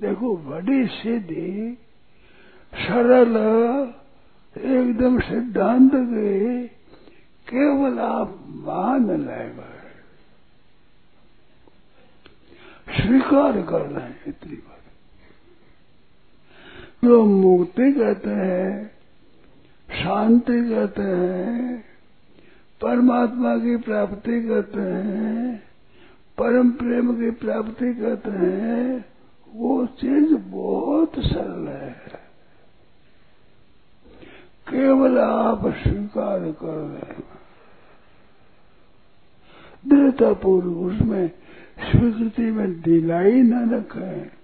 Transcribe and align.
देखो, 0.00 0.36
बड़ी 0.36 0.86
सीधी 0.86 1.78
सरल, 2.74 3.36
एकदम 4.64 5.20
सिद्धांत 5.20 5.90
के 5.94 6.66
केवल 7.48 7.98
आप 7.98 8.28
मान 8.48 9.10
लेगा 9.10 9.74
स्वीकार 13.02 13.52
कर 13.52 13.80
रहे 13.80 14.04
हैं 14.04 14.20
इतनी 14.28 14.56
बात। 14.56 14.78
जो 17.04 17.24
मुक्ति 17.24 17.92
कहते 17.92 18.30
हैं 18.30 18.97
शांति 20.02 20.70
कहते 20.70 21.02
हैं, 21.02 21.84
परमात्मा 22.82 23.56
की 23.56 23.76
प्राप्ति 23.76 24.48
कहते 24.48 24.80
हैं, 24.80 25.62
परम 26.38 26.70
प्रेम 26.70 27.14
की 27.14 27.30
प्राप्ति 27.30 27.94
कहते 27.94 28.30
हैं, 28.30 29.04
वो 29.54 29.86
चीज़ 29.86 30.34
बहुत 30.34 31.12
सरल 31.18 31.68
है। 31.68 31.96
केवल 34.68 35.18
आप 35.18 35.66
स्वीकार 35.66 36.38
कर 36.38 36.76
रहे 36.76 37.14
हैं 37.14 37.24
दृढ़तापूर्व 39.88 40.72
उसमें 40.72 41.30
स्वीकृति 41.90 42.42
में 42.42 42.80
दिलाई 42.80 43.42
न 43.42 43.74
रखें। 43.74 44.37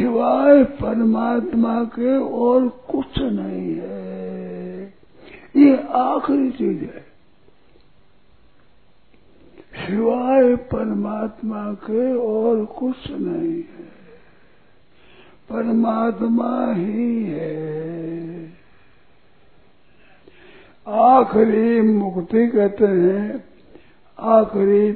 सिवाय 0.00 0.64
परमात्मा 0.64 1.84
के 1.84 2.18
और 2.18 2.68
कुछ 2.68 3.18
नहीं 3.18 3.76
है। 3.80 4.82
ये 5.56 5.82
आखिरी 5.90 6.50
चीज़ 6.50 6.84
है। 6.84 7.06
सिवाय 9.86 10.56
परमात्मा 10.56 11.72
के 11.72 12.14
और 12.14 12.64
कुछ 12.64 13.10
नहीं 13.10 13.56
है। 13.56 13.90
परमात्मा 15.50 16.72
ही 16.72 17.24
है। 17.24 18.52
आखिरी 20.88 21.80
मुक्ति 21.80 22.48
कहते 22.48 22.86
हैं, 22.86 23.44
आखिरी 24.20 24.92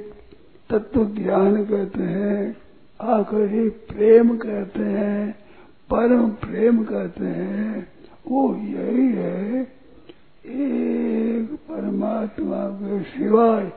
तत्व 0.71 1.05
ज्ञान 1.05 1.65
कहते 1.65 2.03
हैं 2.03 2.64
आखिरी 3.05 3.69
प्रेम 3.69 4.37
कहते 4.39 4.83
हैं, 4.83 5.33
परम 5.91 6.31
प्रेम 6.31 6.85
कहते 6.85 7.25
हैं, 7.25 7.89
वो 8.29 8.57
यही 8.57 9.13
है। 9.13 9.61
एक 10.47 11.59
परमात्मा 11.69 12.67
के 12.67 13.03
सिवाय 13.03 13.73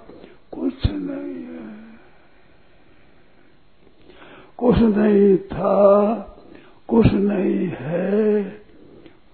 कुछ 0.52 0.86
नहीं 0.86 1.44
है। 1.44 1.78
कुछ 4.58 4.78
नहीं 4.78 5.38
था, 5.38 6.14
कुछ 6.88 7.05
नहीं 7.05 7.67
है, 7.67 8.44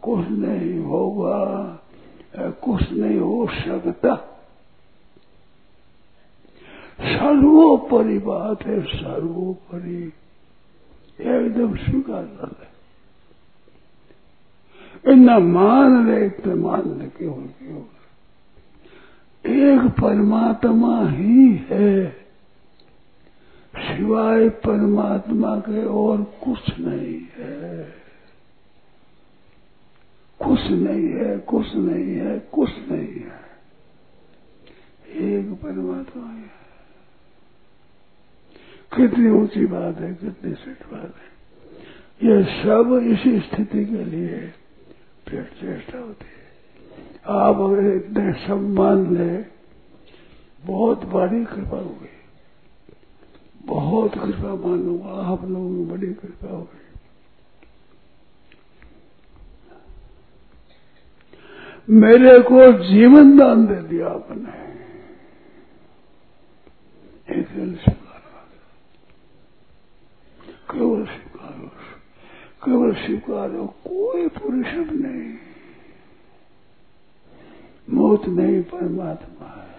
कुछ 0.02 0.30
नहीं 0.30 0.80
होगा, 0.80 1.80
कुछ 2.38 2.92
नहीं 2.92 3.20
हो 3.20 3.48
सकता। 3.52 4.33
सर्वोपरि 7.04 8.20
बात 8.20 8.64
है, 8.64 8.82
सर्वोपरि। 8.82 10.14
एकदम 11.20 11.76
स्वीकार 11.76 12.24
कर 12.24 12.48
ले। 12.48 12.74
इतना 15.12 15.40
मान 15.40 16.12
ले, 16.12 16.26
इतना 16.26 16.56
मान 16.56 17.00
ले 17.00 17.06
केवल 17.06 17.44
केवल 17.44 17.84
एक 19.46 19.80
परमात्मा 19.80 21.10
ही 21.10 21.66
है। 21.70 22.10
सिवाय 23.78 24.50
परमात्मा 24.50 25.60
के 25.60 25.86
और 25.86 26.22
कुछ 26.22 26.80
नहीं 26.80 27.22
है। 27.38 27.84
कुछ 30.40 30.60
नहीं 30.60 31.10
है, 31.10 31.38
कुछ 31.38 31.76
नहीं 31.76 32.16
है, 32.16 32.40
कुछ 32.40 32.70
नहीं 32.70 33.08
है। 33.08 33.44
एक 35.16 35.54
परमात्मा 35.54 36.28
है। 36.28 36.63
कितनी 38.96 39.30
ऊँची 39.30 39.66
बात 39.66 39.98
है, 39.98 40.14
कितनी 40.14 40.54
सेठ 40.54 40.84
बात 40.94 41.14
है। 41.16 41.34
ये 42.30 42.44
सब 42.44 43.08
इसी 43.12 43.40
स्थिति 43.40 43.86
के 43.86 44.04
लिए 44.04 44.54
पेट 45.28 45.46
चेष्टा 45.46 46.00
होती 46.00 46.26
है। 46.26 46.44
आप 47.28 47.56
अगर 47.56 47.96
इतने 47.96 48.34
सम्मान 48.34 49.18
ले, 49.18 49.46
बहुत 50.66 51.06
बड़ी 51.06 51.46
कृपा 51.46 51.78
होगी। 51.78 52.10
बहुत 53.66 54.14
कृपा 54.14 54.68
मानूँगा, 54.68 55.10
आप 55.10 55.46
लोगों 55.46 55.76
की 55.76 55.92
बड़ी 55.92 56.14
कृपा 56.14 56.52
होगी। 56.52 56.80
मेरे 61.90 62.40
को 62.40 62.72
जीवन 62.84 63.38
दान 63.38 63.68
दे 63.68 63.76
दिया 63.76 64.08
आपने। 64.08 64.64
एक 67.40 67.48
दिन 67.48 67.76
स्वीकार 67.76 67.93
केवल 70.74 71.06
स्वीकारो 71.06 71.68
केवल 72.66 72.94
स्वीकारो 72.94 73.66
कोई 73.66 74.28
पुरुषम 74.28 74.86
नहीं। 74.92 75.34
मौत 77.90 78.28
नहीं, 78.28 78.62
परमात्मा 78.62 79.48
है। 79.48 79.74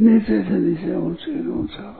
नीचे 0.00 0.42
से 0.42 0.58
नीचे, 0.58 0.96
ऊँचे 0.96 1.48
ऊँचा। 1.48 1.96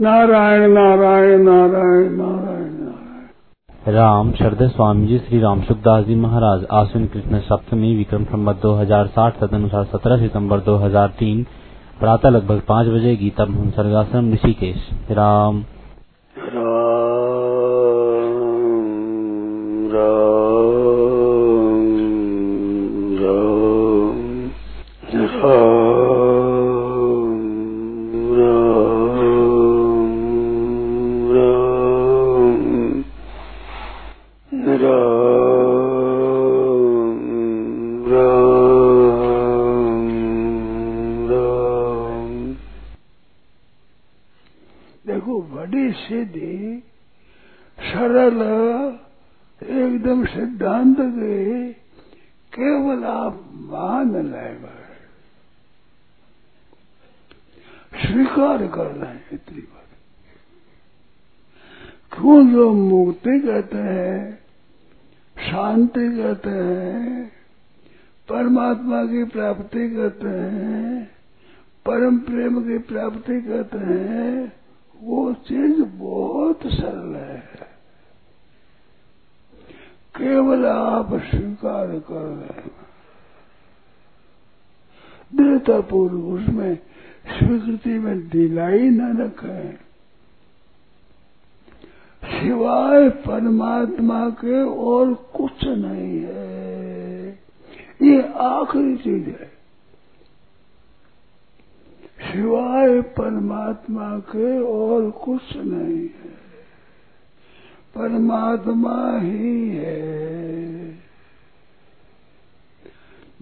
नारायण 0.00 0.70
नारायण 0.70 1.42
नारायण 1.42 2.12
नारायण 2.12 2.72
नारायण। 2.72 3.94
राम 3.94 4.32
शरद 4.32 4.68
स्वामी 4.68 5.06
जी 5.06 5.18
श्री 5.18 5.40
राम 5.40 5.62
सुखदास 5.62 6.04
जी 6.04 6.14
महाराज, 6.14 6.66
आश्विन 6.72 7.06
कृष्ण 7.06 7.40
सप्तमी, 7.40 7.96
विक्रम 7.96 8.24
संबत 8.24 8.56
2060 8.56 9.44
तदनुसार 9.44 9.84
17 9.84 10.16
सितंबर 10.16 10.60
2003 10.60 11.46
प्रातः 12.00 12.28
लगभग 12.28 12.60
पाँच 12.60 12.86
बजे 12.86 13.16
गीता 13.16 13.44
भवन 13.44 13.70
सर्गाश्रम 13.70 14.32
ऋषिकेश। 14.32 15.10
राम। 15.10 15.64
स्वीकार 58.06 58.66
कर 58.66 58.86
रहे 58.86 59.10
हैं 59.10 59.24
इतनी 59.32 59.60
बात। 59.60 59.84
क्यों 62.12 62.52
जो 62.52 62.72
मुक्ति 62.72 63.40
कहते 63.40 63.78
हैं, 63.78 64.38
शांति 65.50 66.16
कहते 66.22 66.50
हैं, 66.50 67.28
परमात्मा 68.28 69.04
की 69.04 69.24
प्राप्ति 69.24 69.90
कहते 69.90 70.28
हैं, 70.28 71.10
परम 71.86 72.18
प्रेम 72.18 72.62
की 72.62 72.78
प्राप्ति 72.78 73.40
कहते 73.40 73.78
हैं, 73.78 74.52
वो 75.02 75.32
चीज़ 75.32 75.82
बहुत 75.82 76.60
सरल 76.66 77.14
है। 77.16 77.68
केवल 80.16 80.66
आप 80.66 81.08
स्वीकार 81.14 81.86
कर 81.86 82.20
रहे 82.20 82.60
हैं 82.60 82.78
दृढ़तापूर्व 85.34 86.26
उसमें 86.26 86.78
स्वीकृति 87.28 87.98
में 87.98 88.28
दिलाई 88.28 88.78
न 88.78 89.22
रखें 89.22 89.78
सिवाय 92.24 93.08
परमात्मा 93.08 94.30
के 94.30 94.62
और 94.62 95.14
कुछ 95.14 95.64
नहीं 95.64 96.20
है। 96.24 97.30
ये 98.02 98.22
आखिरी 98.32 98.96
चीज़ 98.96 99.28
है। 99.28 99.52
सिवाय 102.20 103.00
परमात्मा 103.00 104.18
के 104.18 104.60
और 104.60 105.10
कुछ 105.10 105.56
नहीं 105.56 106.02
है। 106.02 106.38
परमात्मा 107.94 109.18
ही 109.18 109.70
है। 109.70 110.90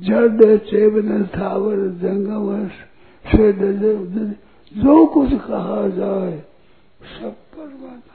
जड़ 0.00 0.56
चेवन 0.56 1.26
थावर, 1.26 1.76
जंगम 1.76 2.68
श्वेत 3.31 3.56
जो 4.73 5.06
कुछ 5.06 5.31
कहा 5.31 5.88
जाए, 5.88 6.38
सब 7.17 7.34
परमात्मा 7.55 8.14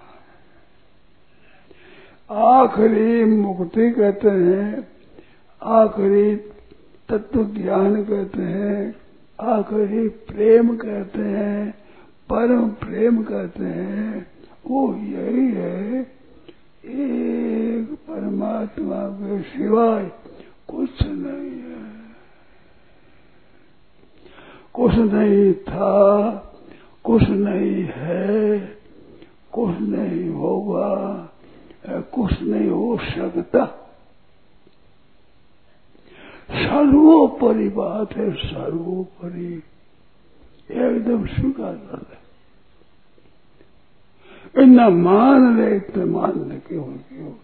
आखिरी 2.41 3.23
मुक्ति 3.25 3.91
कहते 3.91 4.29
हैं, 4.29 4.87
आखिरी 5.61 6.35
तत्व 7.09 7.43
ज्ञान 7.43 8.03
कहते 8.03 8.41
हैं, 8.41 8.95
आखिरी 9.41 10.07
प्रेम 10.07 10.75
कहते 10.77 11.21
हैं, 11.21 11.71
परम 12.29 12.69
प्रेम 12.69 13.23
कहते 13.23 13.63
हैं, 13.63 14.27
वो 14.67 14.95
यही 14.95 15.47
है। 15.51 16.01
एक 16.83 17.93
परमात्मा 18.07 19.01
के 19.07 19.41
सिवाय 19.41 20.11
कुछ 20.67 21.01
नहीं 21.03 21.51
है। 21.61 22.00
कुछ 24.73 24.93
नहीं 24.93 25.53
था, 25.53 26.33
कुछ 27.03 27.23
नहीं 27.23 27.83
है, 27.91 28.59
कुछ 29.51 29.79
नहीं 29.79 30.29
होगा, 30.29 30.89
कुछ 31.87 32.41
नहीं 32.41 32.69
हो 32.69 32.97
सकता। 33.01 33.65
सर्वोपरि 36.51 37.69
बात 37.69 38.13
है, 38.13 38.33
सर्वोपरि। 38.33 39.63
एकदम 40.71 41.25
स्वीकार 41.27 41.75
कर 41.75 41.97
ले। 41.97 42.21
इतना 44.63 44.89
मान 44.89 45.57
ले, 45.57 45.75
इतने 45.75 46.05
मान 46.05 46.49
ले 46.49 46.55
केवल 46.55 46.93
केवल 46.93 47.35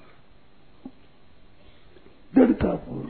दृढ़ता 2.35 2.73
पूर्व 2.73 3.09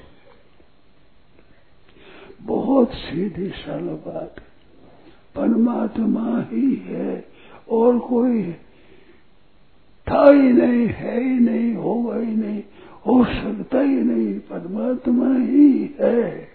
बहुत 2.48 2.94
सीधी 2.94 3.50
सरल 3.50 3.88
बात 4.08 4.40
परमात्मा 5.36 6.42
ही 6.52 6.76
है 6.76 7.28
और 7.70 8.00
कोई 8.00 8.52
था 10.08 10.32
ही 10.32 10.54
नहीं, 10.54 10.88
है 10.88 11.24
ही 11.24 11.40
नहीं, 11.40 11.76
होगा 11.76 12.16
ही 12.16 12.36
नहीं, 12.36 12.64
हो 13.08 13.24
सकता 13.26 13.80
ही 13.80 14.02
नहीं, 14.02 14.40
परमात्मा 14.40 15.34
ही 15.38 15.96
है। 16.00 16.50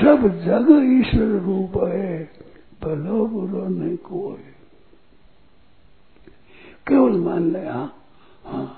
सब 0.00 0.26
जग 0.44 0.68
ईश्वर 1.00 1.38
रूप 1.40 1.72
है, 1.84 2.30
भलो 2.84 3.26
बुरो 3.26 3.68
नहीं 3.68 3.96
कोई। 3.96 4.44
केवल 6.88 7.18
मान 7.18 7.50
ले 7.52 7.66
हाँ 7.66 7.94
हाँ 8.44 8.74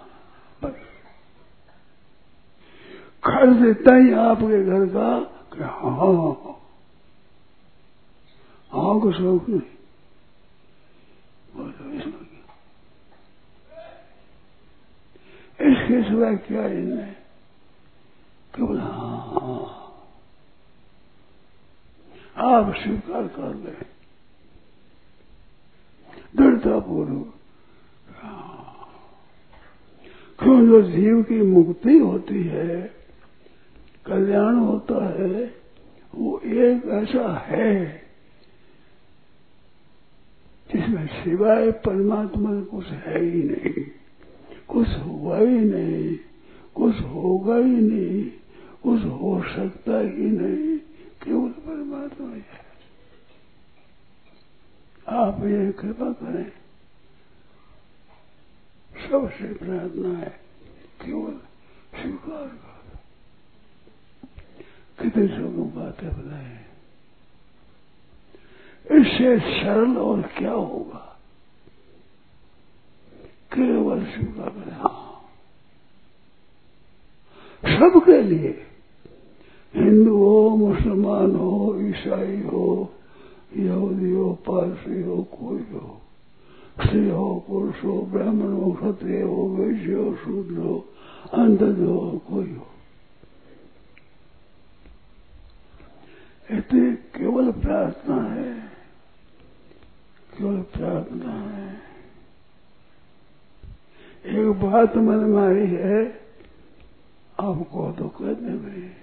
खर्च 3.24 3.64
इतना 3.66 3.96
ही 3.96 4.12
आपके 4.12 4.64
घर 4.64 4.86
का 4.86 5.08
कि 5.52 5.62
हाँ 5.62 5.90
हाँ 8.70 9.00
को 9.00 9.12
शौक 9.12 9.48
नहीं 9.48 9.80
इसके 15.60 16.02
सिवाय 16.02 16.36
क्या 16.36 16.66
इनमें 16.66 17.12
केवल 18.54 18.78
हाँ। 18.80 19.76
आप 22.36 22.74
स्वीकार 22.74 23.26
कर 23.28 23.54
ले। 23.54 23.72
दृढ़ता 26.36 26.78
पूर्वक 26.78 27.34
क्यों 30.38 30.66
जो 30.66 30.82
जीव 30.82 31.22
की 31.22 31.42
मुक्ति 31.42 31.98
होती 31.98 32.42
है 32.44 32.99
कल्याण 34.06 34.56
होता 34.56 35.04
है, 35.06 35.42
वो 36.14 36.38
एक 36.38 36.86
ऐसा 36.94 37.32
है 37.46 37.74
जिसमें 40.70 41.06
सिवाय 41.06 41.70
परमात्मा 41.84 42.50
कुछ 42.62 42.86
है 42.86 43.20
ही 43.20 43.42
नहीं। 43.42 43.84
कुछ 44.68 44.88
हुआ 44.96 45.38
ही 45.38 45.58
नहीं, 45.60 46.16
कुछ 46.74 47.00
होगा 47.02 47.56
ही 47.56 47.80
नहीं, 47.80 48.24
कुछ 48.82 49.04
हो 49.12 49.32
सकता 49.54 49.98
ही 49.98 50.30
नहीं, 50.30 50.78
केवल 51.22 51.50
परमात्मा 51.66 52.28
ही 52.34 52.42
है। 52.52 52.68
आप 55.18 55.42
ये 55.44 55.72
कृपा 55.72 56.12
करें, 56.12 56.50
सबसे 58.94 59.52
प्रार्थना 59.54 60.18
है, 60.18 60.30
केवल 61.00 61.38
स्वीकार 61.94 62.46
कर। 62.46 62.69
कितनी 65.02 65.26
लोगों 65.26 65.68
बातें 65.68 66.08
बताए 66.08 66.60
इससे 69.00 69.38
सरल 69.38 69.96
और 69.98 70.22
क्या 70.22 70.52
होगा? 70.52 71.06
केवल 73.54 74.00
करें 74.00 74.76
हाँ? 74.76 75.06
सबके 77.64 78.22
लिए 78.22 78.66
हिंदू 79.76 80.16
हो, 80.16 80.56
मुसलमान 80.56 81.36
हो, 81.36 81.76
ईसाई 81.80 82.42
हो, 82.42 82.92
यहूदी 83.56 84.10
हो, 84.10 84.32
पारसी 84.32 85.02
हो, 85.02 85.22
कोई 85.22 85.62
हो, 85.72 86.00
स्त्री 86.84 87.08
हो, 87.08 87.44
पुरुष 87.48 87.84
हो, 87.84 88.02
ब्राह्मण 88.02 88.52
हो, 88.52 88.72
क्षत्रिय 88.72 89.22
हो, 89.22 89.48
वैश्य 89.48 89.92
हो, 89.92 90.16
शूद्र 90.16 90.56
हो 90.56 90.86
अंधज 91.32 91.80
हो, 91.80 92.22
कोई 92.30 92.54
हो। 92.54 92.66
इतनी 96.50 96.96
केवल 96.96 97.52
प्रार्थना 97.52 98.22
है। 98.22 98.68
केवल 100.38 100.62
प्रार्थना 100.62 101.32
है। 101.32 101.80
एक 104.26 104.46
बात 104.46 104.96
मन 104.96 105.14
में 105.14 105.42
आई 105.42 105.66
है, 105.66 106.20
आपको 107.40 107.92
तो 107.92 108.08
कहने 108.08 108.54
में 108.54 108.96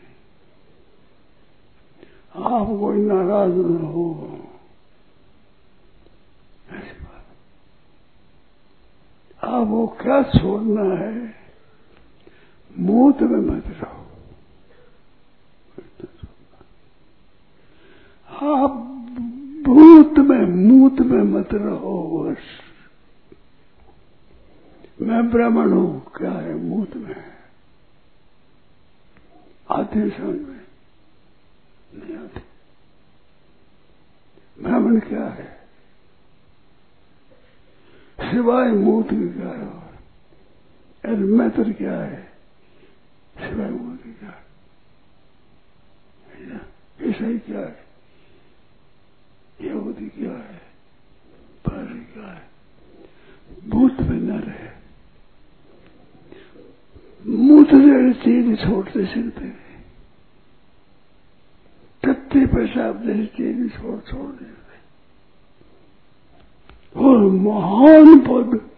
आप 2.36 2.68
कोई 2.68 2.98
नाराज़ 2.98 3.54
न 3.54 3.78
हो। 3.78 4.14
बात। 6.74 7.26
आपको 9.44 9.88
क्या 9.88 10.24
छोड़ना 10.24 10.96
है? 10.96 11.34
मूत 12.80 13.22
में 13.22 13.40
मत 13.40 13.68
रहो 13.68 13.97
आप 18.38 18.72
भूत 19.66 20.18
में, 20.20 20.46
मूत 20.46 21.00
में 21.00 21.24
मत 21.24 21.54
रहो 21.54 22.24
बस 22.24 22.44
मैं 25.02 25.30
ब्राह्मण 25.30 25.72
हूँ, 25.72 26.12
क्या 26.18 26.32
है 26.32 26.54
मूत 26.56 26.96
में? 26.96 27.16
आते 29.72 30.10
समझ 30.10 30.40
में। 30.42 30.62
नहीं 31.96 32.18
आते 32.18 32.42
ब्राह्मण 34.60 35.00
क्या 35.00 35.26
है? 35.26 35.58
सिवाय 38.22 38.72
मूत 38.72 39.10
की 39.10 39.30
क्या 39.30 39.50
है 39.50 39.68
और 39.68 41.16
मैत्र 41.16 41.74
क्या 41.74 42.00
है? 42.02 42.24
सिवाय 43.38 43.70
मूत 43.70 44.04
की 44.04 44.14
क्या 44.14 44.30
है 44.30 44.46
ही 47.00 47.38
क्या 47.40 47.60
है? 47.60 47.87
यहूदी 49.62 50.08
क्या 50.08 50.32
है 50.32 50.62
पारसी 51.66 52.00
क्या 52.00 52.34
है 52.34 52.48
भूत 53.70 54.00
में 54.00 54.18
न 54.18 54.40
रहे 54.40 54.78
मूत 57.38 57.68
जैसे 57.68 58.14
चीज़ 58.14 58.56
छोड़ते 58.56 59.06
सीखते 59.06 59.68
कत्ते 62.04 62.46
पेशाब 62.46 63.06
जैसी 63.06 63.26
चीज़ 63.26 63.70
छोड़ 63.72 64.00
छोड़ 64.00 64.32
देते 64.32 64.58
और 67.00 67.18
महान 67.18 68.20
पद 68.20 68.70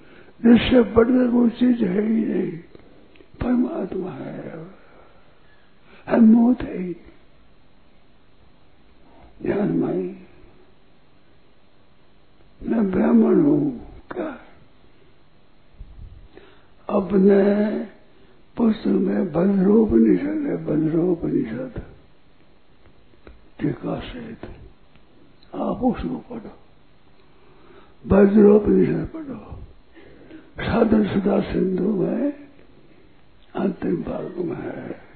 जिससे 0.42 0.82
बढ़कर 0.82 1.32
कोई 1.32 1.50
चीज़ 1.50 1.84
है 1.86 2.02
ही 2.02 2.26
नहीं, 2.26 2.52
परमात्मा 3.42 4.12
है। 4.12 4.68
है 6.08 6.20
मौत 6.20 6.62
है। 6.62 6.78
ही 6.78 6.96
ध्यान 9.44 9.78
माई 9.78 10.18
मैं 12.64 12.92
ब्राह्मण 12.92 13.42
हूँ। 13.42 13.88
क्या? 14.12 14.40
अपने 16.90 17.44
पुस्तक 18.58 18.88
में 18.88 19.20
वज्रोपनिषद 19.20 20.24
है 20.24 20.56
वज्रोपनिषद 20.66 21.82
टीका 23.60 24.00
सहित। 24.00 24.44
आप 25.56 25.84
उसको 25.84 26.18
पढ़ो। 26.18 26.60
वज्रोपनिषद 28.08 29.10
पढ़ो। 29.14 29.60
साधन 30.66 31.08
सदा 31.08 31.42
सिंधु 31.42 31.84
में, 31.84 32.34
अंतिम 33.56 33.96
भाग 33.96 34.38
में 34.38 34.58
है। 34.58 35.10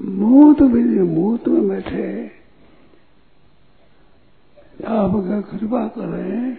मूत 0.00 0.62
भी 0.62 0.82
मूत 1.00 1.48
में 1.48 1.68
बैठे। 1.68 2.28
आप 4.86 5.14
अगर 5.14 5.40
कृपा 5.40 5.88
करें, 5.88 6.56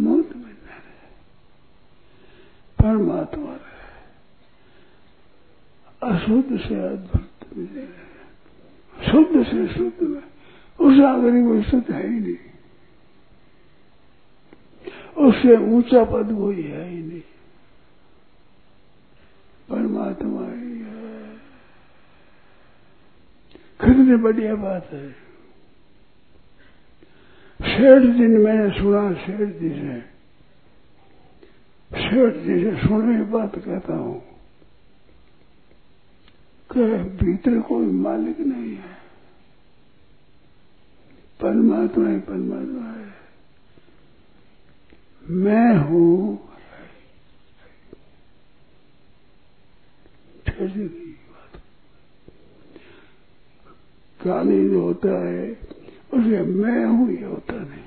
मूत 0.00 0.36
में 0.36 0.54
परमात्मा 2.82 3.52
रहे। 3.52 3.74
अशुद्ध 6.10 6.60
से 6.60 6.74
अद्भुत 6.74 7.20
शुद्ध 9.04 9.46
से 9.46 9.68
शुद्ध 9.68 10.02
में, 10.02 10.22
उस 10.80 11.00
आगरी 11.00 11.42
कोई 11.42 11.62
शुद्ध 11.62 11.90
है 11.90 12.08
ही 12.08 12.20
नहीं। 12.20 12.36
उससे 15.26 15.56
ऊँचा 15.56 16.04
पद 16.04 16.34
कोई 16.38 16.62
है 16.62 16.88
ही 16.88 17.02
नहीं। 17.02 17.22
परमात्मा 19.70 20.46
ही 20.46 20.78
है। 20.78 21.28
कितनी 23.80 24.16
बढ़िया 24.16 24.54
बात 24.54 24.90
है। 24.92 25.12
शेठ 27.62 28.16
जी 28.16 28.26
ने 28.26 28.38
मैंने 28.38 28.78
सुना, 28.78 29.14
शेठ 29.14 29.48
जी 29.48 29.68
से। 29.68 30.00
शेठ 32.02 32.34
जी 32.34 32.64
से 32.64 32.76
सुने 32.76 33.22
बात 33.22 33.58
कहता 33.58 33.94
हूँ। 33.94 34.22
कि 36.72 36.96
भीतर 36.96 37.60
कोई 37.60 37.86
मालिक 37.86 38.40
नहीं 38.40 38.76
है। 38.76 38.94
परमात्मा 41.40 42.08
ही 42.08 42.18
परमात्मा 42.18 42.90
है। 42.90 43.14
मैं 45.26 45.76
हूँ 45.76 46.53
ज्ञानी 54.22 54.68
जो 54.68 54.80
होता 54.80 55.28
है, 55.28 55.50
उसे 56.14 56.42
मैं 56.42 56.86
हूँ, 56.86 57.10
ये 57.12 57.24
होता 57.24 57.54
नहीं। 57.54 57.84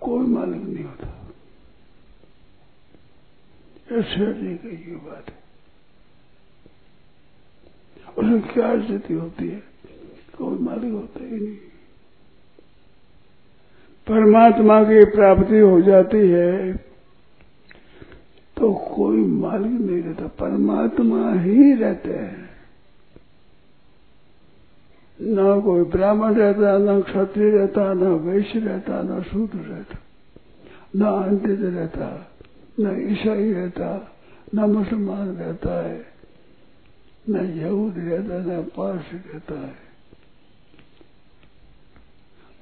कोई 0.00 0.26
मालिक 0.26 0.62
नहीं 0.62 0.84
होता। 0.84 1.06
ऐसे 3.92 4.56
कही 4.56 4.96
बात 4.96 5.30
है। 5.30 5.44
उसमें 8.18 8.52
क्या 8.52 8.86
स्थिति 8.86 9.14
होती 9.14 9.48
है? 9.48 9.62
कोई 10.38 10.58
मालिक 10.58 10.92
होता 10.92 11.24
ही 11.24 11.30
नहीं। 11.30 11.56
परमात्मा 14.06 14.84
की 14.84 15.04
प्राप्ति 15.04 15.58
हो 15.58 15.80
जाती 15.80 16.28
है 16.30 16.84
तो 18.64 18.72
कोई 18.72 19.16
मालिक 19.16 19.80
नहीं 19.80 20.02
रहता, 20.02 20.26
परमात्मा 20.26 21.32
ही 21.32 21.74
रहते 21.74 22.10
हैं। 22.10 22.50
न 25.22 25.60
कोई 25.60 25.84
ब्राह्मण 25.84 26.34
रहता, 26.34 26.78
ना 26.78 27.00
क्षत्रिय 27.00 27.50
रहता, 27.50 27.94
ना 27.94 28.08
वैश्य 28.08 28.58
रहता, 28.58 29.02
ना 29.02 29.22
शूद्र 29.22 29.58
रहता, 29.58 29.98
न 30.96 31.04
अंतित 31.04 31.60
रहता, 31.60 32.32
न 32.80 33.12
ईसाई 33.12 33.52
रहता, 33.52 34.12
न 34.54 34.60
मुसलमान 34.60 35.28
रहता 35.28 35.88
है, 35.88 36.06
न 37.28 37.36
यहूद 37.36 37.94
रहता, 37.98 38.52
न 38.52 38.62
पारसी 38.62 39.16
रहता 39.16 39.60
है। 39.60 39.74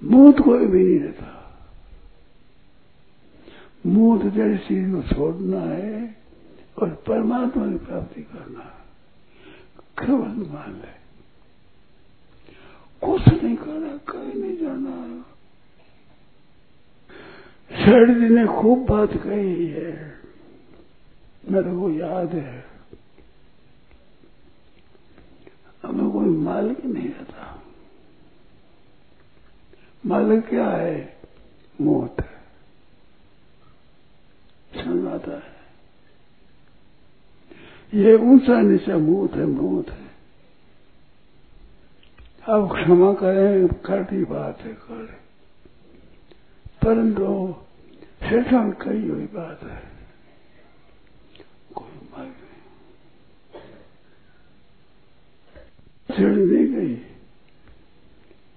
मूत 0.04 0.40
कोई 0.40 0.66
भी 0.66 0.84
नहीं 0.84 1.00
रहता। 1.00 1.41
मूत 3.86 4.22
जैसी 4.22 4.64
चीज़ 4.64 4.94
को 4.94 5.02
छोड़ना 5.02 5.60
है 5.60 6.16
और 6.82 6.90
परमात्मा 6.90 7.66
की 7.66 7.78
प्राप्ति 7.86 8.22
करना 8.22 8.60
है। 8.60 8.82
केवल 9.98 10.52
मान 10.52 10.72
ले 10.72 11.02
कुछ 13.06 13.42
नहीं 13.42 13.56
करना 13.56 13.96
कहीं 13.96 14.42
नहीं 14.42 14.56
जाना। 14.56 15.24
शरद 17.84 18.20
जी 18.20 18.34
ने 18.34 18.46
खूब 18.46 18.90
बात 18.90 19.12
कही 19.12 19.66
है। 19.66 20.14
मेरे 21.50 21.70
को 21.70 21.90
याद 21.90 22.34
है। 22.34 22.64
हमें 25.82 26.10
कोई 26.10 26.28
मालिक 26.28 26.84
नहीं 26.84 27.08
रहता 27.08 27.62
मालिक 30.06 30.48
क्या 30.48 30.68
है? 30.68 31.20
मौत 31.80 32.20
है 34.82 35.12
आता 35.14 35.32
है। 35.32 35.50
ये 37.94 38.14
ऊँचा 38.16 38.60
नीचा 38.60 38.96
मौत 38.98 39.34
है 39.34 39.46
मौत 39.46 39.90
है। 39.90 40.10
अब 42.48 42.68
क्षमा 42.72 43.12
करें 43.14 43.68
कड़ी 43.86 44.24
बात 44.24 44.60
है 44.60 44.72
कड़ी 44.82 45.16
परंतु 46.82 47.26
शैतान 48.22 48.70
कही 48.80 49.08
हुई 49.08 49.26
बात 49.34 49.62
है। 49.62 49.78
कोई 51.74 52.08
मालिक 52.12 52.36
नहीं 52.40 52.56
छिड़ 56.08 56.32
नहीं 56.32 56.66
गई। 56.74 56.94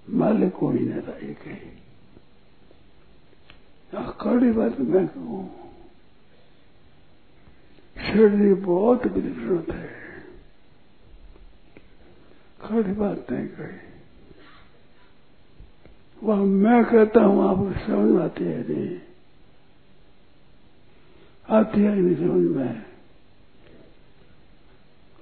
मालिक 0.08 0.52
कोई 0.54 0.78
नहीं 0.78 1.02
था 1.02 1.16
ये 1.18 1.34
कही 1.44 1.74
कड़ी 4.20 4.50
बात 4.52 4.80
मैं 4.80 5.06
कहूँ। 5.08 5.65
शिरडी 8.16 8.54
बहुत 8.54 9.06
विकृत 9.06 9.70
है। 9.70 9.96
खड़ी 12.60 12.92
बात 12.92 13.26
नहीं 13.32 13.48
कही। 13.48 13.78
वह 16.22 16.36
मैं 16.36 16.84
कहता 16.84 17.20
हूँ 17.20 17.50
आपको 17.50 17.86
समझ 17.86 18.10
में 18.10 18.24
आती 18.24 18.44
है 18.44 18.72
नहीं? 18.72 19.00
आती 21.50 21.80
है 21.80 21.96
नहीं 21.96 22.16
समझ 22.16 22.56
में 22.56 22.82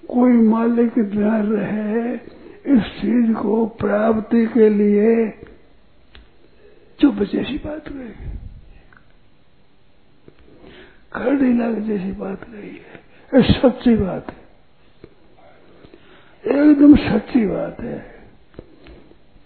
कोई 0.09 0.33
मालिक 0.33 0.99
न 0.99 1.43
रहे 1.53 2.15
इस 2.75 2.83
चीज़ 2.83 3.33
को 3.33 3.67
प्राप्ति 3.67 4.47
के 4.47 4.69
लिए 4.69 5.31
चुप 7.01 7.15
जैसी 7.15 7.59
बात 7.59 7.89
रही 7.89 8.34
खड़ी 11.15 11.53
लग 11.53 11.81
जैसी 11.81 12.13
बात 12.13 12.51
रही 12.51 12.71
है। 12.71 13.05
ये 13.35 13.53
सच्ची 13.53 13.97
बात 13.97 14.31
है। 14.31 14.45
एकदम 16.57 16.97
सच्ची 16.97 17.47
बात 17.47 17.81
है। 17.81 18.29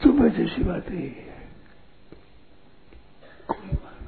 चुप 0.03 0.23
जैसी 0.23 0.63
बात 0.65 0.91
ही 0.91 1.03
है। 1.03 1.49
कोई 3.49 3.77
बात 3.77 3.99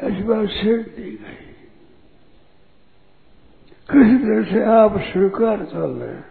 नहीं। 0.00 0.10
ऐसी 0.10 0.22
बात 0.22 0.48
शेर 0.48 0.78
दी 0.82 1.10
गई। 1.10 1.46
किसी 3.90 4.18
तरह 4.18 4.44
से 4.44 4.64
आप 4.64 4.98
स्वीकार 4.98 5.56
कर 5.56 5.88
ले 5.88 6.30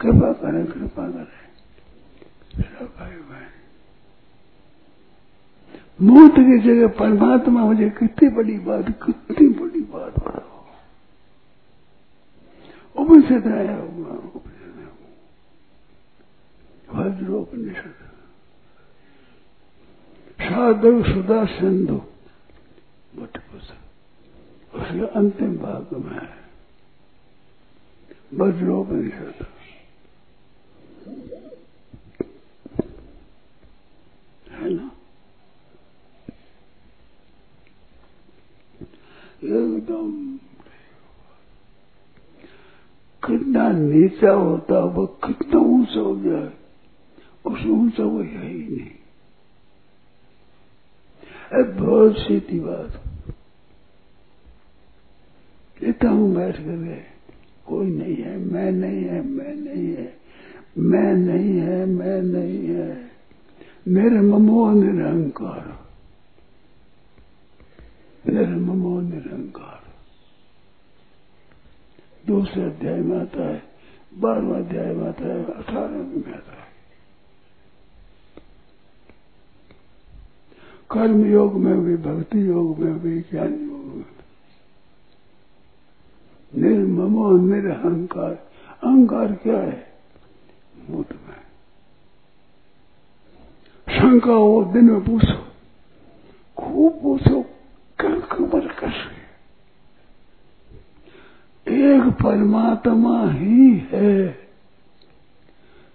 कृपा 0.00 0.32
करें 0.32 0.66
कृपा 0.66 1.10
करें। 1.10 1.47
भाई 2.58 3.16
भाई 3.16 3.46
मूत 6.02 6.34
की 6.38 6.58
जगह 6.58 6.88
परमात्मा 6.98 7.64
मुझे 7.64 7.88
कितनी 7.90 8.28
बड़ी 8.28 8.58
बात, 8.58 8.88
कितनी 9.04 9.48
बड़ी 9.48 9.80
बात 9.80 10.18
बताओ। 10.18 10.56
उपनिषद 13.02 13.46
आया 13.52 13.76
हुआ 13.76 14.14
वज्रोपनिषद 16.92 17.94
साधु, 20.40 21.02
सुधा 21.02 21.44
सिंधु 21.44 22.00
उसके 24.74 25.06
अंतिम 25.18 25.56
भाग 25.56 25.92
में 25.94 26.14
है 26.14 26.36
वज्रोपनिषद 28.34 29.46
है 34.52 34.68
ना 34.74 34.90
एकदम 39.44 40.38
कितना 43.22 43.68
नीचा 43.68 44.30
होता 44.30 44.78
वो 44.84 45.06
कितना 45.06 45.60
ऊँचा 45.60 46.00
हो 46.00 46.16
जाए 46.20 46.52
उस 47.46 47.66
ऊँचा 47.66 48.04
वो 48.04 48.20
है 48.20 48.48
ही 48.48 48.76
नहीं। 48.76 48.90
बहुत 51.76 52.18
सीधी 52.18 52.60
बात। 52.60 53.02
इतना 55.82 56.10
हूँ 56.10 56.34
बैठ 56.34 56.56
कर 56.56 56.76
गए, 56.76 57.04
कोई 57.66 57.86
नहीं 57.86 58.16
है, 58.16 58.36
मैं 58.38 58.72
नहीं 58.72 59.04
है, 59.04 59.28
मैं 59.28 59.54
नहीं 59.54 59.94
है, 59.94 60.18
मैं 60.78 61.14
नहीं 61.14 61.58
है, 61.58 61.86
मैं 61.86 62.22
नहीं 62.22 62.66
है। 62.66 63.10
मेरे 63.88 64.20
ममो 64.20 64.70
निरंकार 64.72 65.77
मेरे 68.26 68.46
ममो 68.46 69.00
निरंकार। 69.00 69.82
दूसरे 72.26 72.62
अध्याय 72.62 73.00
में 73.00 73.20
आता 73.20 73.48
है, 73.48 73.62
बारहवा 74.14 74.58
अध्याय 74.58 74.86
में 74.86 75.08
आता 75.08 75.24
है 75.24 75.44
अठारह 75.44 75.88
में 75.88 76.34
आता 76.34 76.52
है। 76.52 76.68
कर्म 80.90 81.32
योग 81.32 81.54
में 81.54 81.80
भी 81.80 81.96
भक्ति 81.96 82.48
योग 82.48 82.78
में 82.78 82.98
भी 82.98 83.20
ज्ञान 83.20 83.54
योग 83.54 83.84
में 83.84 84.04
निर्ममो 86.54 87.36
निरहंकार। 87.36 88.32
अहंकार 88.84 89.32
क्या 89.32 89.58
है? 89.58 89.92
मुठ 90.90 91.12
में। 91.12 91.38
शंका 93.98 94.32
हो, 94.32 94.64
दिन 94.64 94.84
में 94.84 95.04
पूछो। 95.04 95.48
खूब 96.56 97.02
पूछो 97.02 97.44
खबर 98.38 98.66
कैसे 98.80 99.18
एक 101.76 102.02
परमात्मा 102.02 103.30
ही 103.30 103.78
है। 103.92 104.32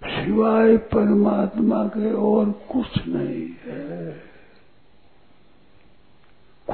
सिवाय 0.04 0.76
परमात्मा 0.76 1.84
के 1.84 2.12
और 2.12 2.50
कुछ 2.50 3.06
नहीं 3.08 3.48
है। 3.64 4.12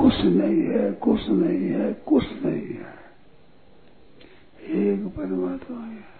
कुछ 0.01 0.15
नहीं 0.15 0.63
है, 0.63 0.93
कुछ 0.93 1.21
नहीं 1.29 1.69
है, 1.69 1.93
कुछ 1.93 2.25
नहीं 2.25 2.67
है। 2.67 3.01
एक 4.89 5.07
परमात्मा 5.07 5.87
है 5.87 6.11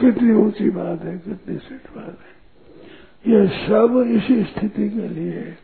कितनी 0.00 0.32
ऊँची 0.32 0.70
बात 0.70 1.02
है, 1.02 1.18
कितनी 1.18 1.58
सिट 1.58 1.90
बात 1.90 2.18
है। 2.20 2.40
यह 3.32 3.48
सब 3.48 4.04
इसी 4.16 4.44
स्थिति 4.44 4.90
के 4.90 5.08
लिए 5.08 5.56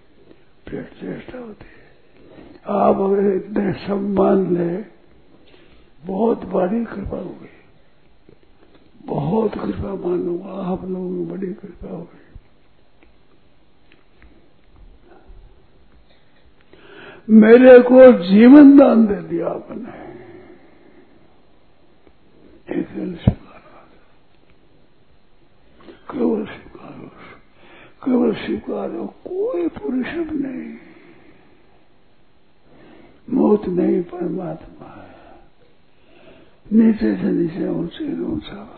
चेष्टा 0.69 1.39
होती 1.39 1.65
है। 1.67 1.85
आप 2.75 2.97
अगर 2.97 3.35
इतने 3.35 3.73
सम्मान 3.87 4.47
ले, 4.57 4.73
बहुत 6.05 6.45
बड़ी 6.45 6.85
कृपा 6.85 7.17
होगी 7.17 7.55
बहुत 9.07 9.55
कृपा 9.55 9.95
मानूँगा, 10.05 10.53
आप 10.73 10.85
लोगों 10.85 11.11
की 11.11 11.25
बड़ी 11.31 11.53
कृपा 11.55 11.91
होगी 11.91 12.25
मेरे 17.29 17.79
को 17.83 18.13
जीवन 18.25 18.77
दान 18.79 19.07
दे 19.07 19.21
दिया 19.29 19.47
आपने। 19.49 19.93
केवल 26.11 26.45
केवल 28.07 28.33
स्वीकार 28.35 28.91
हो 28.91 29.07
कोई 29.07 29.69
पुरुषम 29.69 30.29
नहीं। 30.33 30.75
मौत 33.31 33.67
नहीं, 33.69 34.03
परमात्मा 34.03 34.89
है। 34.89 35.15
नीचे 36.73 37.15
से 37.17 37.31
नीचे 37.31 37.69
ऊँचे 37.69 38.25
ऊँचा 38.25 38.73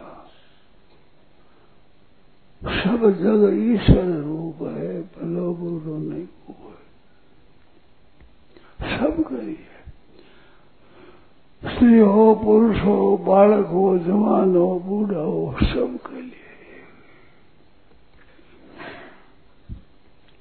सब 2.63 3.05
जगह 3.21 3.75
ईश्वर 3.75 4.09
रूप 4.23 4.63
है 4.63 5.01
भलो 5.03 5.55
बुरो 5.55 5.97
नहीं 5.99 6.27
कोई 6.27 6.75
सब 8.99 9.23
करिए 9.29 9.67
स्त्री 11.63 11.99
हो 11.99 12.35
पुरुष 12.35 12.81
हो 12.81 13.17
बालक 13.17 13.67
हो 13.67 13.99
जवान 13.99 14.57
हो 14.57 14.69
बूढ़ा 14.81 15.21
हो 15.21 15.55
सब 15.63 15.97
के 16.07 16.21
लिए 16.21 16.47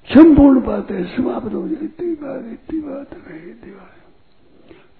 संपूर्ण 0.08 0.60
बातें 0.60 1.16
समाप्त 1.16 1.54
हो 1.54 1.68
जाए। 1.68 1.84
इतनी 1.84 2.14
बात 2.14 2.44
इतनी 2.44 2.80
बात 2.80 3.14
रही 3.14 3.70
बात। 3.70 3.94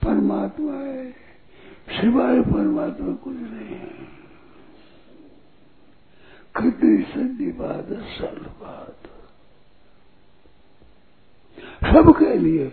परमात्मा 0.04 0.72
है। 0.72 1.12
सिवाय 1.90 2.40
परमात्मा 2.40 3.14
कुछ 3.14 3.36
नहीं 3.36 3.78
है। 3.78 3.88
कितनी 6.60 7.02
सदी 7.02 7.52
बात 7.52 7.86
सरल 7.86 8.46
बात। 8.46 8.98
सबके 11.84 12.38
लिए। 12.38 12.68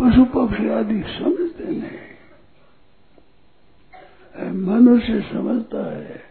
पशु 0.00 0.24
पक्षी 0.24 0.68
आदि 0.68 1.02
समझते 1.02 1.64
नहीं। 1.64 2.08
मनुष्य 4.52 5.20
समझता 5.20 5.96
है 5.96 6.28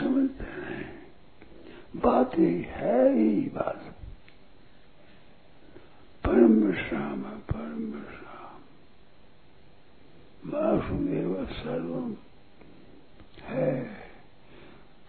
समझते 0.00 0.44
नहीं। 0.44 0.95
बात 1.96 2.38
ही 2.38 2.62
है 2.62 3.12
ही 3.14 3.40
बात। 3.54 3.82
परम 6.24 6.52
विश्राम 6.62 7.24
है 7.24 7.38
परम 7.38 7.84
विश्राम 7.92 8.14
वासुदेव 10.46 11.46
सर्वम 11.50 12.14
है, 13.42 13.70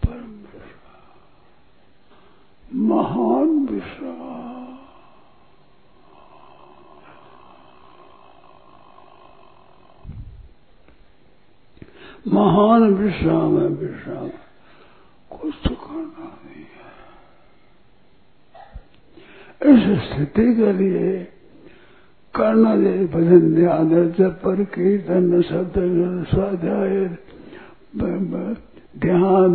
परम 0.02 0.34
विश्राम 0.42 0.76
महान 2.86 3.66
विश्राम। 3.66 4.78
महान 12.34 12.82
विश्राम 12.94 13.60
है 13.60 13.68
विश्राम। 13.68 14.30
करना 16.00 16.26
नहीं 16.44 16.64
है 16.64 16.86
इस 19.64 20.08
स्थिति 20.08 20.54
के 20.54 20.72
लिए 20.72 21.24
करना 22.34 22.74
चाहिए 22.76 23.06
भजन 23.06 23.54
ध्यान 23.54 23.88
पर 24.20 24.64
कीर्तन 24.64 25.42
शब्द 25.42 25.76
स्वाध्याय, 26.30 26.94
ध्यान 28.98 29.54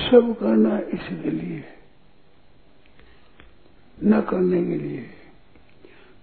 सब 0.00 0.36
करना 0.40 0.78
इसके 0.78 1.30
लिए, 1.30 1.64
न 3.98 4.20
करने 4.20 4.64
के 4.64 4.76
लिए। 4.78 5.02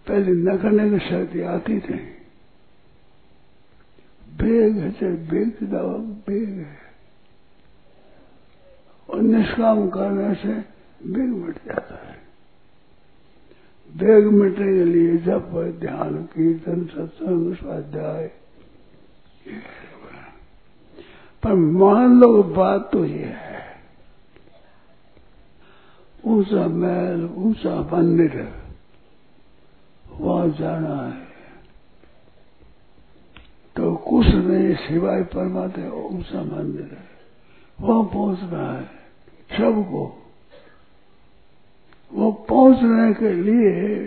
पहले 0.08 0.32
न 0.32 0.58
करने 0.58 0.90
की 0.90 1.00
शक्ति 1.10 1.42
आती 1.42 1.80
थी। 1.80 2.00
बेग 4.38 4.78
है 4.78 4.92
चाहे 4.92 5.14
बेग 5.14 5.68
दवा 5.70 5.98
बेग 6.28 6.50
है। 6.50 6.91
और 9.12 9.22
निष्काम 9.22 9.88
करने 9.90 10.34
से 10.36 10.54
बेग 11.06 11.30
मिट 11.36 11.56
जाता 11.68 11.96
है। 12.08 12.20
बेग 13.90 14.26
मिटने 14.26 14.66
के 14.68 14.84
लिए 14.86 15.18
जब 15.18 15.52
ध्यान 15.80 16.16
कीर्तन, 16.26 16.86
सत्संग, 16.86 17.56
स्वाध्याय 17.56 18.32
पर 21.44 21.54
मान 21.54 22.20
लो 22.20 22.32
बात 22.54 22.90
तो 22.94 23.04
ये 23.06 23.26
है, 23.26 23.60
ऊँचा 26.24 26.68
महल, 26.68 27.26
ऊँचा 27.38 27.76
मंदिर, 27.92 28.38
वहाँ 30.06 30.48
जाना 30.60 30.96
है। 31.02 31.30
तो 33.76 33.96
कुछ 34.08 34.26
नहीं, 34.28 34.74
सिवाय 34.78 35.24
परमात्मा 35.34 35.92
ऊँचा 36.08 36.44
मंदिर 36.46 36.90
है, 36.94 37.08
वहाँ 37.80 38.04
पहुँचना 38.04 38.72
है। 38.72 39.01
सबको। 39.58 40.04
वो 42.12 42.32
पहुँचने 42.50 43.14
के 43.14 43.34
लिए 43.34 44.06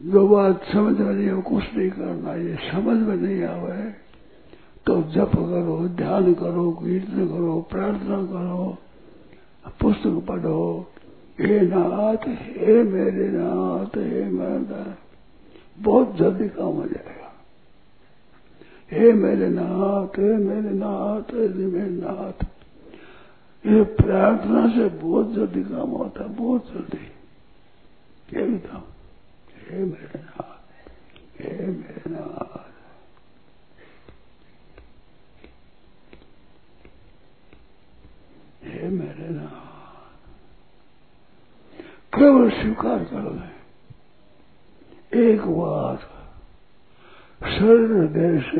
जो 0.00 0.26
बात 0.28 0.64
समझ 0.72 0.98
में 0.98 1.12
नहीं 1.14 1.28
हो 1.30 1.40
कुछ 1.42 1.64
नहीं 1.76 1.90
करना, 1.90 2.34
ये 2.34 2.56
समझ 2.72 2.96
में 2.98 3.16
नहीं 3.16 3.42
आवे 3.44 3.82
तो 4.86 5.02
जप 5.02 5.32
करो, 5.34 5.76
ध्यान 5.88 6.34
करो, 6.34 6.70
कीर्तन 6.72 7.26
करो, 7.28 7.60
प्रार्थना 7.70 8.16
करो, 8.24 8.78
पुस्तक 9.80 10.24
पढ़ो। 10.28 10.90
हे 11.40 11.60
नाथ 11.60 12.26
हे 12.28 12.82
मेरे 12.82 13.28
नाथ 13.28 13.96
हे 13.96 14.24
मेरे 14.24 14.82
बहुत 15.78 16.16
जल्दी 16.16 16.48
काम 16.48 16.74
हो 16.74 16.84
जाएगा। 16.84 17.32
हे 18.92 19.12
मेरे 19.12 19.48
नाथ 19.48 20.18
हे 20.18 20.36
मेरे 20.36 20.70
नाथ 20.74 21.34
हे 21.34 21.66
मेरे 21.66 21.90
नाथ। 21.90 22.44
ये 23.64 23.82
प्रार्थना 23.98 24.66
से 24.68 24.88
बहुत 24.98 25.32
जल्दी 25.32 25.62
काम 25.64 25.90
होता 25.90 26.22
है, 26.22 26.28
बहुत 26.28 26.72
जल्दी। 26.72 27.04
क्या 28.28 28.44
बताओ 28.46 28.82
हे 29.60 29.78
मेरे 29.78 30.20
नाथ 30.20 31.40
हे 31.40 31.66
मेरे 31.66 32.10
नाथ 32.10 32.72
हे 38.64 38.88
मेरे 38.88 39.28
नाथ। 39.30 40.18
केवल 42.12 42.50
स्वीकार 42.50 43.04
कर 43.04 43.32
ले। 43.32 43.48
एक 45.24 45.40
बार 45.40 45.96
शरण 47.50 48.06
देश 48.12 48.50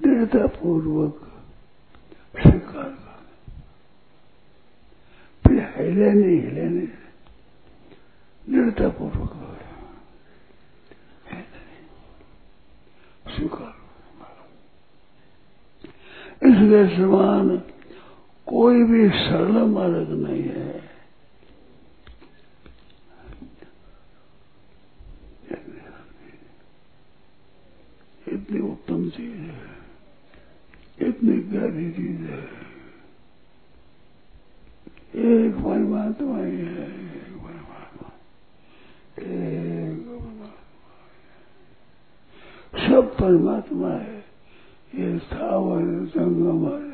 दृढ़ता 0.00 0.46
पूर्वक 0.56 1.26
हिले 5.90 6.12
नहीं 6.12 6.40
हिले 6.40 6.86
दृढ़ता 8.50 8.88
पूर्वक 8.88 9.58
स्वीकार। 13.34 13.76
इसलिए 16.46 16.96
समान 16.96 17.62
कोई 18.46 18.82
भी 18.82 19.08
सरल 19.08 19.62
मार्ग 19.62 20.10
नहीं 20.10 20.42
है। 20.42 20.90
इतनी 28.28 28.60
उत्तम 28.60 29.10
चीज़ 29.10 29.36
है। 29.36 29.76
इतनी 31.00 31.36
गहरी 31.36 31.92
चीज़ 31.92 32.20
है। 32.20 32.69
एक 35.30 35.54
परमात्मा 35.56 36.36
ही 36.38 36.56
है 36.56 36.86
एक 36.86 37.34
परमात्मा 37.42 38.08
एक 39.18 39.98
परमात्मा 40.06 40.48
सब 42.80 43.14
परमात्मा 43.18 43.90
है 43.90 44.18
ये 44.94 45.18
स्थावर 45.18 45.84
संगम 46.08 46.66
है 46.66 46.90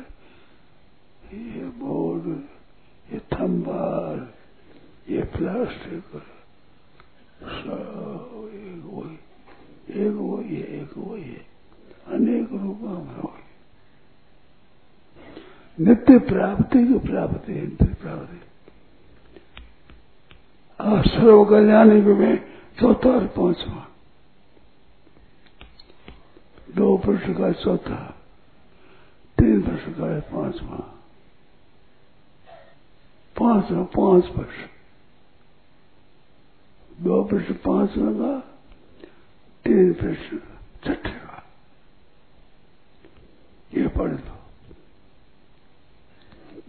ये 1.33 1.63
बोर्ड 1.79 2.27
ये 3.07 3.19
थम्बार 3.33 4.27
ये 5.09 5.23
प्लास्टिक 5.35 6.21
सब 7.41 8.49
एक 8.53 8.83
वही 8.85 9.17
एक 9.99 10.13
वही 10.13 10.55
है 10.55 10.81
एक 10.81 10.97
वही 10.97 11.23
है 11.23 11.45
अनेक 12.09 12.51
रूपों 12.53 12.97
में 13.01 13.36
नित्य 15.79 16.19
प्राप्ति 16.19 16.87
की 16.87 16.99
प्राप्ति 16.99 17.53
है, 17.53 17.61
नित्य 17.61 17.85
प्राप्ति। 17.85 18.41
और 20.83 21.07
सर्व 21.07 21.45
कल्याणी 21.45 22.01
में 22.01 22.45
चौथा 22.79 23.09
और 23.09 23.27
पांचवा। 23.27 23.87
दो 26.75 26.97
प्रश्न 26.97 27.33
का 27.33 27.51
चौथा, 27.51 28.17
तीन 29.37 29.61
प्रश्न 29.61 29.93
का 29.93 30.13
है 30.13 30.21
पांचवा। 30.21 30.77
पांचवा, 33.39 33.83
पाँच 33.83 34.25
प्रश्न। 34.25 34.69
दो 37.03 37.23
प्रश्न 37.23 37.53
पांचवा 37.53 38.11
का, 38.11 38.39
तीन 39.65 39.93
प्रश्न 39.93 40.39
छठे 40.85 41.09
का 41.09 41.45
ये 43.73 43.87
पढ़ 43.87 44.11
दो 44.11 44.36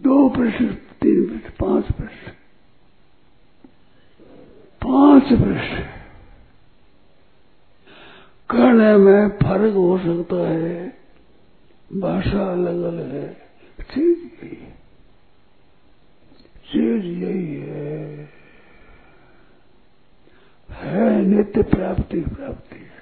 दो 0.09 0.29
प्रश्न, 0.29 0.67
तीन 0.73 1.39
प्रश्न, 1.39 1.53
पाँच 1.59 1.85
प्रश्न। 1.85 2.31
पाँच 4.87 5.23
प्रश्न। 5.23 5.83
कहने 8.49 8.97
में 8.97 9.29
फ़र्क 9.29 9.73
हो 9.73 9.97
सकता 9.97 10.49
है, 10.49 10.97
भाषा 11.93 12.51
अलग 12.51 12.81
अलग 12.81 13.11
है। 13.11 13.33
चीज़ 13.81 14.19
यही 14.19 14.57
है। 14.57 14.71
चीज़ 16.71 17.05
यही 17.05 17.55
है। 17.55 18.29
है 20.71 21.21
नित्य 21.21 21.63
प्राप्ति 21.63 22.19
प्राप्ति 22.19 22.75
है। 22.75 22.99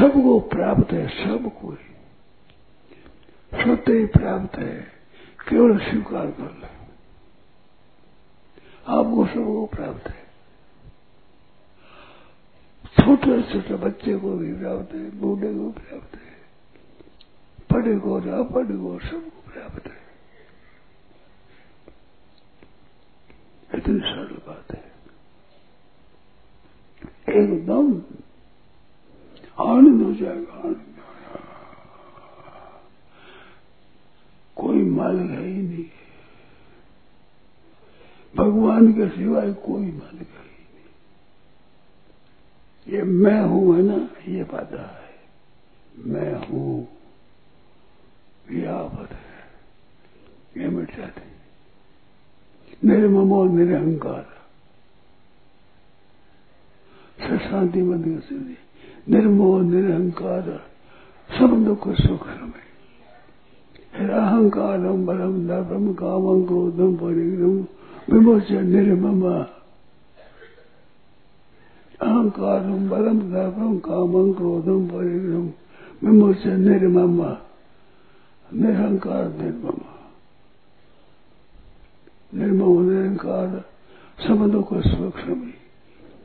सबको 0.00 0.40
प्राप्त 0.40 0.92
है, 0.92 1.08
सब 1.08 1.52
कोई। 1.62 1.76
सत्य 3.54 4.06
प्राप्त 4.06 4.58
है। 4.58 4.95
केवल 5.48 5.78
स्वीकार 5.78 6.30
कर 6.30 6.54
ले। 6.54 6.66
आपको 8.88 9.26
सबको 9.26 9.66
प्राप्त 9.66 10.08
है। 10.08 10.26
छोटे 13.00 13.42
छोटे 13.42 13.74
बच्चे 13.74 14.16
को 14.16 14.30
भी 14.30 14.54
प्राप्त 14.54 14.94
है, 14.94 15.10
बूढ़े 15.20 15.54
को 15.54 15.70
प्राप्त 15.70 16.14
है 16.14 16.36
पढ़े 17.72 17.98
को 17.98 18.14
और 18.14 18.28
अपढ़े 18.28 18.76
को 18.76 18.98
सबको 18.98 19.52
प्राप्त 19.52 19.86
है। 19.86 20.06
इतनी 23.74 23.98
सरल 23.98 24.36
बात 24.46 24.72
है। 24.72 24.92
एकदम 27.34 28.02
आनंद 29.60 30.02
हो 30.02 30.14
जाएगा, 30.14 30.52
आनंद। 30.52 30.95
कोई 34.56 34.82
मालिक 34.82 35.30
है 35.30 35.46
ही 35.46 35.62
नहीं। 35.62 35.84
भगवान 38.36 38.92
के 38.92 39.08
सिवाय 39.08 39.52
कोई 39.52 39.82
मालिक 39.82 40.28
है 40.28 40.44
ही 40.44 40.66
नहीं। 40.74 40.88
ये 42.94 43.02
मैं 43.02 43.40
हूँ 43.40 43.76
है 43.76 43.82
ना, 43.82 44.10
ये 44.28 44.44
पता 44.44 44.82
है। 44.82 45.14
मैं 45.98 46.46
हूँ 46.46 46.88
यह 48.50 48.78
पद 48.78 49.08
है। 49.12 49.26
ये 50.62 50.68
मिट 50.68 50.96
जाते 50.96 51.22
निर्ममो 52.84 53.44
निरहंकार 53.44 54.36
शांति 57.20 57.82
मंदिर 57.82 58.20
से 58.20 58.34
निर्मोह, 59.08 59.62
निरहंकार। 59.62 60.70
सब 61.38 61.64
दुख, 61.64 61.88
सुख 61.88 62.26
में 62.26 62.65
अहंकारम 63.96 65.04
बलम 65.06 65.36
दर्पम 65.48 65.84
कामं 65.94 66.40
क्रोधम 66.46 66.94
परिग्रम 66.96 67.54
विमोचन 68.10 68.66
निर्मम 68.66 69.22
अहंकारम 72.00 72.88
बलम 72.88 73.20
दर्पम 73.30 73.78
कामं 73.78 74.32
क्रोधम 74.32 74.82
परिग्रम 74.88 75.46
विमोचन 76.02 76.60
निर्मम 76.60 77.20
निरहंकार 78.48 79.24
निर्मम 79.34 79.80
निर्मो 82.32 82.68
निरंकार 82.80 83.56
समदो 84.18 84.62
को 84.62 84.80
सूक्ष्म 84.82 85.40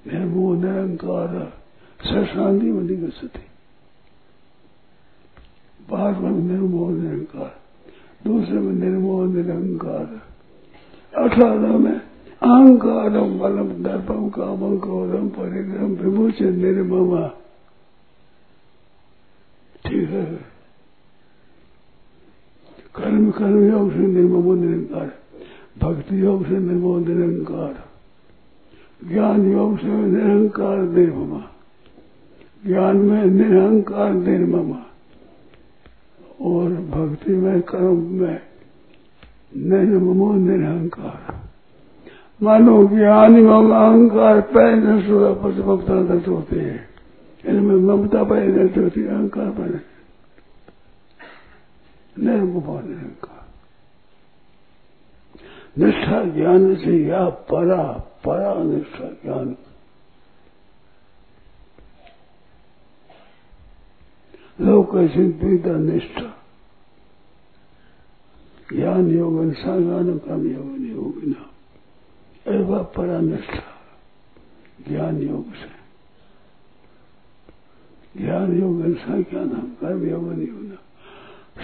निर्मो 0.08 0.54
निरंकार 0.56 1.40
सशांति 2.00 2.72
मधि 2.72 2.96
गति 2.98 3.48
बाद 5.90 6.22
में 6.22 6.32
निर्मोह 6.32 6.92
निरंकार 6.92 7.61
दूसरे 8.28 8.60
में 8.60 8.74
निर्मोह, 8.74 9.34
निरंकार। 9.34 10.22
अठारह 11.18 11.78
में 11.78 12.02
अहंकारम 12.42 13.40
बलम 13.40 13.84
दर्पम 13.84 14.30
कामम 14.30 14.78
क्रोधम 14.78 15.30
परिग्रम 15.30 15.92
विभूषण 15.92 16.52
निर्ममा। 16.52 17.28
ठीक 19.86 20.10
है। 20.10 20.26
कर्म 22.96 23.32
कर्म 23.32 23.72
योग 23.72 23.92
से 23.92 24.00
निर्ममो, 24.00 24.54
निरंकार। 24.54 25.18
भक्ति 25.82 26.22
योग 26.22 26.46
से 26.46 26.60
निर्मोह 26.60 27.00
निरंकार। 27.00 27.84
ज्ञान 29.08 29.52
योग 29.52 29.80
से 29.80 29.88
निरंकार, 29.88 30.78
निर्ममा। 30.78 31.44
ज्ञान 32.68 32.98
में 32.98 33.26
निरंकार, 33.26 34.14
निर्ममा। 34.14 34.91
और 36.42 36.70
भक्ति 36.70 37.32
में 37.32 37.62
कर्म 37.62 37.98
में 37.98 38.42
निर्ममो 39.56 40.34
निरहंकार। 40.34 41.50
मानो 42.44 42.88
ज्ञान 42.88 43.38
एवं 43.38 43.72
अहंकार 43.72 44.42
सुरा 45.02 45.34
प्रतिभक्ता 45.34 45.94
नष्ट 45.94 46.28
होते 46.28 46.60
हैं। 46.60 46.90
इनमें 47.46 47.76
ममता 47.76 48.24
पैदा 48.24 48.64
नष्ट 48.64 48.78
होती 48.78 49.02
है 49.02 49.08
अहंकार 49.08 49.50
पैदा 49.50 49.80
निर्ममो 52.20 52.82
निरंकार 52.82 53.40
निष्ठा 55.78 56.24
ज्ञान 56.24 56.76
से 56.76 57.08
या 57.08 57.30
परा 57.30 57.84
परा 58.26 58.64
निष्ठा 58.64 59.06
ज्ञान। 59.24 59.56
लोक 64.62 64.92
सिद्धिता 64.96 65.78
निष्ठा। 65.78 66.31
ज्ञान 69.02 69.18
योग 69.18 69.54
सागान 69.54 70.18
काम 70.18 70.46
योग 70.48 70.82
योगिना 70.88 71.42
एवं 72.54 72.84
परा 72.84 73.20
निष्ठा 73.20 73.64
ज्ञान 74.90 75.22
योग 75.22 75.54
से। 75.54 75.70
ज्ञान 78.18 78.60
योग 78.60 78.82
संख्या 78.98 79.44
नाम 79.44 79.68
कर्म 79.82 80.06
योग 80.10 80.28
नियोगना 80.34 80.78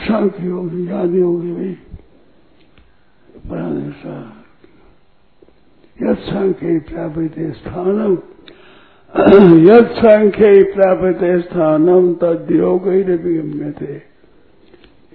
सांख्य 0.08 0.48
योग 0.48 0.70
ज्ञान 0.86 1.16
योग 1.16 1.42
भी 1.42 1.74
परा 3.50 3.68
निष्ठा 3.70 4.16
यद 6.02 6.18
संख्य 6.18 6.80
प्राप्त 6.80 7.40
स्थानम 7.58 8.18
यद 9.70 9.94
संख्य 9.98 10.64
प्राप्त 10.74 11.24
स्थानम 11.46 12.14
तद 12.14 12.52
योग 12.52 12.88
विगम्य 12.88 13.72
थे 13.72 13.96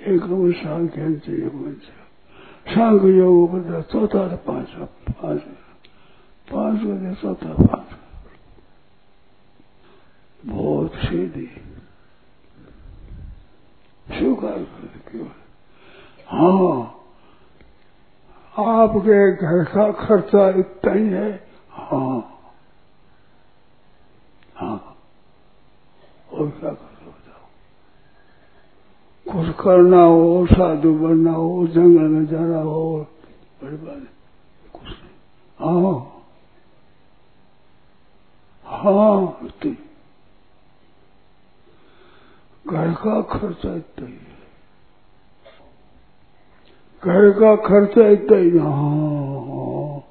एकम 0.07 0.51
सांख्यन 0.53 1.19
से 1.19 1.43
योग 1.43 1.67
सांख्य 2.67 3.09
योग 3.19 3.51
बता 3.53 3.81
चौथा 3.83 4.25
पाँच 4.47 4.71
पाँच 5.11 5.41
पाँच 6.49 6.81
बजे 6.83 7.15
चौथा 7.15 7.53
पाँच 7.63 7.99
बहुत 10.47 10.95
सीधी 10.95 11.47
स्वीकार 14.07 14.59
कर 14.63 14.99
केवल 15.11 15.31
हाँ 16.29 16.99
आपके 18.57 19.21
घर 19.33 19.65
का 19.65 19.91
खर्चा 20.07 20.49
इतना 20.61 20.93
ही 20.93 21.07
है। 21.09 21.31
हाँ 21.71 22.19
हाँ। 24.57 24.79
और 26.33 26.51
क्या 26.51 26.73
कुछ 29.33 29.49
करना 29.61 30.03
हो, 30.03 30.47
साधु 30.47 30.95
बनना 30.95 31.33
हो, 31.33 31.67
जंगल 31.67 32.03
में 32.03 32.27
जाना 32.27 32.59
हो, 32.59 33.07
बड़ी 33.63 33.77
बात 33.77 34.07
कुछ 34.73 34.83
नहीं। 34.83 35.83
हाँ। 35.83 36.09
हाँ 38.67 39.39
इतनी 39.45 39.73
घर 42.69 42.93
का 42.93 43.21
खर्चा 43.23 43.75
इतना 43.75 44.07
ही 44.07 44.19
घर 47.03 47.31
का 47.31 47.57
खर्चा 47.57 48.09
इतना 48.09 48.37
ही 48.37 48.59
हाँ। 48.59 48.71
हाँ 48.71 50.03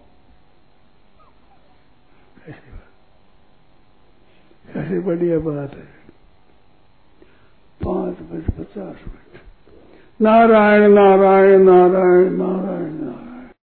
ऐसी 4.78 5.00
बढ़िया 5.00 5.40
बात 5.40 5.74
है। 5.74 6.01
पांच 7.84 8.22
बज 8.30 8.54
पचास 8.54 9.08
मिनट 9.08 9.40
नारायण 10.20 10.94
नारायण 10.94 11.66
नारायण 11.66 12.36
नारायण 12.38 12.94
नारायण 12.94 13.31